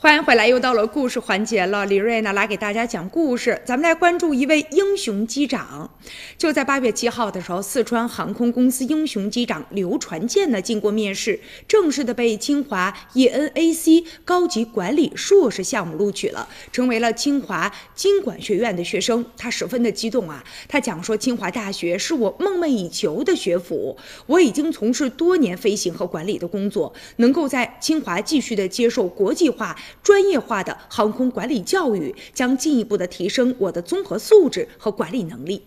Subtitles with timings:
[0.00, 1.84] 欢迎回来，又到了故事环节了。
[1.86, 5.90] 李瑞呢来给大家讲故事，咱们来关注一位英雄机长。
[6.36, 19.26] 就在八月七号的时候，四川航空公司英雄机长刘传健呢经过面试，正式的被清华 ENAC 高级管理硕士项目录取了，成为了清华经管学院的学生。
[19.36, 20.44] 他十分的激动啊！
[20.68, 23.96] 他讲说，清华大学是我梦寐以求的学府，
[24.26, 29.76] 我已经从事多年飞行和管理的工作，能够在清华继续的接受国际化。
[30.02, 35.62] 专业化的航空管理教育将进一步的提升我的综合素质和管理能力。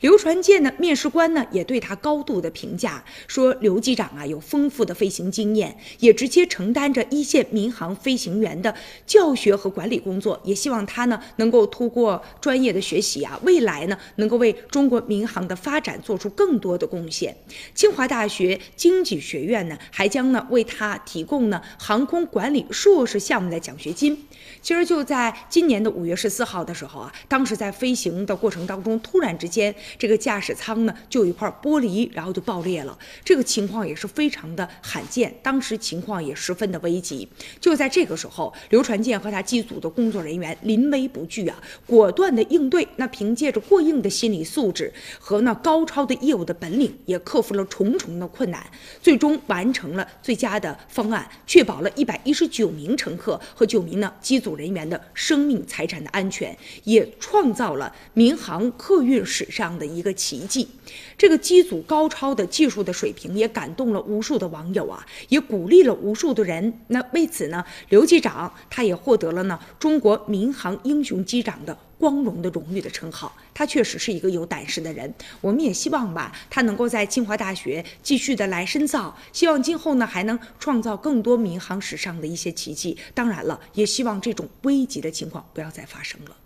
[0.00, 8.74] 刘传健呢，面试官呢也对他高度的评价，说刘机长啊有丰富的飞行经验，也直接承担着一线民航飞行员的
[9.06, 17.34] 教学和管理工作，也希望他呢能够通过专业的学习啊，未来呢能够为中国民航的发展做出更多的贡献。
[17.72, 24.26] 清华大学经济学院呢还将呢为他提供呢航空管理硕士项目的奖学金。
[24.60, 32.98] 其实就在今年的五月十四号的时候啊，当时在飞行的过程当中，突然之间，这个驾驶舱呢就有一块玻璃，然后就爆裂了。
[33.24, 37.26] 这个情况也是非常的罕见，当时情况也十分的危急。
[37.60, 42.86] 就在这个时候，刘传健和他机组的工作人员临危不惧啊，果断的应对。
[42.96, 48.64] 那凭借着过硬的心理素质和那高超的业务的本领，也克服了重重的困难，
[49.00, 54.52] 最终完成了最佳的方案，确保了一百一十九名乘客和九名呢机组。
[54.52, 60.68] 人员的生命财产的安全，也创造了民航客运史上的一个奇迹。
[61.16, 66.80] 这个机组高超的技术的水平，也感动了无数的网友啊，也鼓励了无数的人。
[66.88, 73.32] 那为此呢，刘机长他也获得了呢中国民航英雄机长的光荣的荣誉的称号。
[73.54, 75.14] 他确实是一个有胆识的人。
[75.40, 82.98] 我们也希望吧，他能够在清华大学继续的来深造，希望今后呢还能创造更多民航史上的一些奇迹。
[83.14, 86.36] 当然了，也希望这种危急的情况不要再发生了。